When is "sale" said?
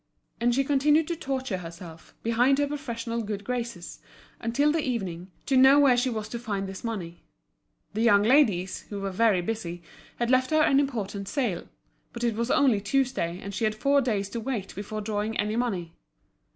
11.27-11.69